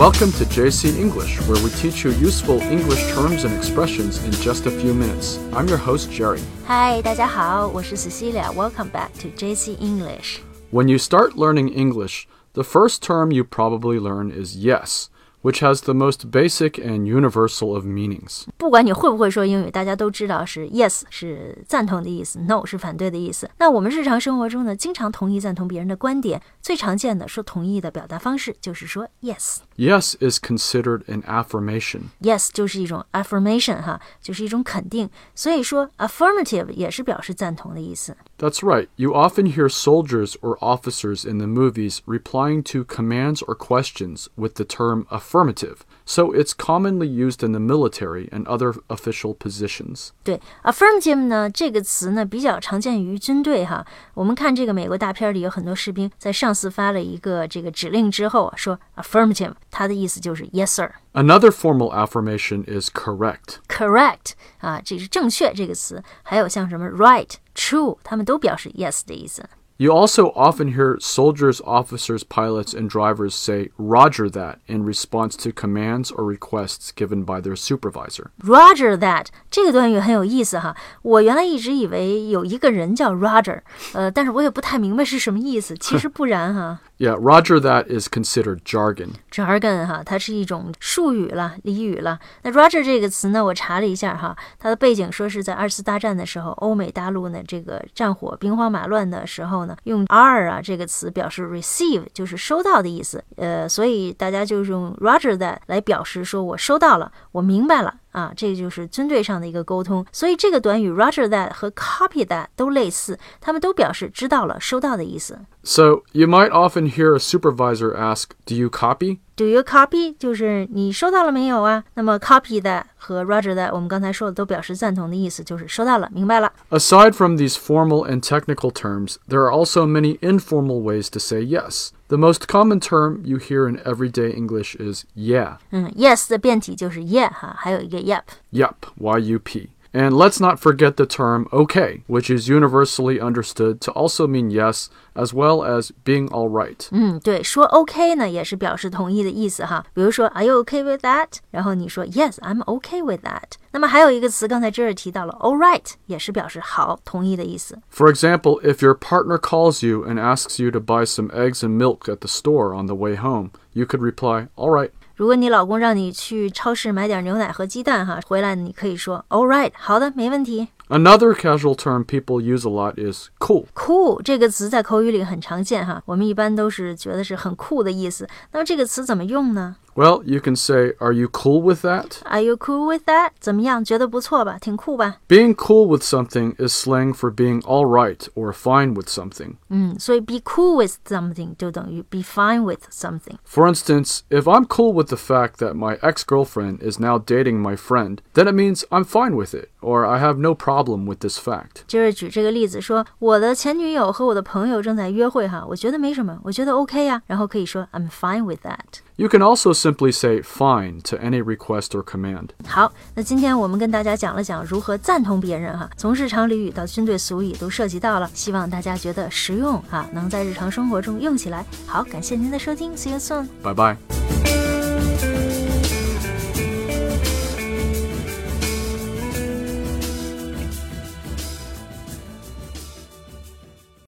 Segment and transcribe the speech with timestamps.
[0.00, 4.66] Welcome to JC English, where we teach you useful English terms and expressions in just
[4.66, 5.38] a few minutes.
[5.52, 6.40] I'm your host, Jerry.
[6.66, 8.52] Hi，大家好，我是 Cecilia.
[8.52, 10.40] Welcome back to JC English.
[10.70, 15.08] When you start learning English, the first term you probably learn is yes
[15.42, 18.46] which has the most basic and universal of meanings.
[18.56, 23.48] 不管你会不会说英语，大家都知道是 yes 是赞同的意思，no 是反对的意思。
[23.58, 32.04] 那我们日常生活中呢，经常同意赞同别人的观点，最常见的说同意的表达方式就是说 yes。Yes is considered an affirmation.
[32.22, 35.08] Yes 就是一种 affirmation 哈，就是一种肯定。
[35.36, 38.16] 所以说 affirmative 也是表示赞同的意思。
[38.38, 38.88] That's right.
[38.96, 44.54] You often hear soldiers or officers in the movies replying to commands or questions with
[44.54, 50.10] the term affirmative affirmative, so it's commonly used in the military and other official positions.
[50.24, 53.86] 对，affirmative 呢这个词呢比较常见于军队哈。
[54.14, 63.56] 我们看这个美国大片里有很多士兵在上司发了一个这个指令之后说 affirmative，它的意思就是 yes sir。Another formal affirmation is correct.
[63.68, 69.48] Correct 啊，这是正确这个词，还有像什么 right、true，它们都表示 yes 的意思。
[69.80, 75.50] you also often hear soldiers, officers, pilots, and drivers say Roger that in response to
[75.52, 78.30] commands or requests given by their supervisor.
[78.42, 83.60] Roger that 这个短语很有意思哈，我原来一直以为有一个人叫 Roger，
[83.92, 85.76] 呃，但是我也不太明白是什么意思。
[85.76, 86.80] 其实不然哈。
[87.01, 89.13] Yeah, Roger that is considered jargon.
[89.31, 92.19] Jargon 哈，它是一种术语了、俚语了。
[92.43, 99.75] 那 Roger 这个词呢，我查了一下哈，它的背景说是在二次大战的时候，欧美大陆呢这个战火兵荒马乱的时候呢。
[99.85, 103.23] 用 R 啊这个词表示 receive，就是收到的意思。
[103.37, 110.05] 呃，所以大家就用 Roger that 来表示说我收到了，我明白了啊，这个就是军队上的一个沟通。
[110.11, 115.39] 所以这个短语 Roger that 和 copy that 都类似，他们都表示知道了、收到的意思。
[115.63, 120.14] So you might often hear a supervisor ask, "Do you copy?" Do you copy？
[120.18, 121.84] 就是你收到了没有啊？
[121.94, 126.52] 那么 copy that 和 Roger that 我们刚才说的都表示赞同的意思，就是收到了，明白了。
[126.70, 131.90] Aside from these formal and technical terms, there are also many informal ways to say yes.
[132.08, 135.56] The most common term you hear in everyday English is yeah.
[135.70, 139.68] 嗯，yes 的变体就是 yeah 哈，还有一个 yep。Yup, Y-U-P.
[139.92, 144.90] And let's not forget the term okay, which is universally understood to also mean yes
[145.14, 146.86] as well as being all right.
[146.90, 149.86] 嗯，对，说 OK 呢也是表示同意的意思哈。
[149.94, 151.38] 比如说，Are you okay with that？
[151.50, 153.52] 然后你说 Yes, I'm okay with that。
[153.70, 157.78] 那么还有一个词，刚才这儿提到了，all right，也是表示好、同意的意思。
[157.90, 162.00] For example, if your partner calls you and asks you to buy some eggs and milk
[162.00, 164.90] at the store on the way home, you could reply, all right.
[165.21, 170.69] 如果你老公让你去超市买点牛奶和鸡蛋，哈，回来你可以说 All right，好的，没问题。
[170.89, 173.65] Another casual term people use a lot is cool.
[173.75, 178.27] Cool 这个词在口语里很常见哈，我们一般都是觉得是很酷的意思。
[178.51, 182.18] 那么这个词怎么用呢 ？well, you can say, Are you cool with that?
[182.24, 183.30] Are you cool with that?
[183.40, 183.82] 怎么样？
[183.84, 184.58] 觉得不错吧？
[184.60, 185.16] 挺酷吧？
[185.26, 189.54] Being cool with something is slang for being all right or fine with something.
[189.70, 193.36] 嗯，所以 be cool with something 就等于 be fine with something.
[193.46, 197.74] For instance, if I'm cool with the fact that my ex-girlfriend is now dating my
[197.76, 201.38] friend, then it means I'm fine with it or I have no problem with this
[201.38, 201.84] fact.
[201.86, 209.00] 就是举这个例子说，我的前女友和我的朋友正在约会哈，我觉得没什么，我觉得 OK 呀，然后可以说 I'm fine with that.
[209.21, 212.47] You can also simply say fine to any request or command.
[212.65, 221.63] 好，那今天我们跟大家讲了讲如何赞同别人哈，从日常俚语到军队俗语都涉及到了，希望大家觉得实用啊，能在日常生活中用起来。
[221.85, 224.40] 好，感谢您的收听，See you soon，拜拜。